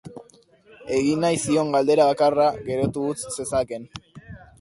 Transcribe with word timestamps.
Egin 0.99 1.19
nahi 1.25 1.37
zion 1.43 1.69
galdera 1.75 2.07
bakarra 2.13 2.47
geroko 2.71 3.05
utz 3.11 3.35
zezakeen... 3.37 3.87